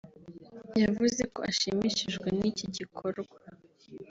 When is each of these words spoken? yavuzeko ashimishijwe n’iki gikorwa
yavuzeko 0.81 1.39
ashimishijwe 1.49 2.27
n’iki 2.37 2.65
gikorwa 2.77 3.39